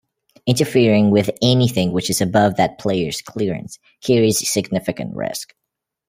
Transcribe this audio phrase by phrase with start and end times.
[0.47, 5.53] Interfering with anything which is above that player's clearance carries significant risk.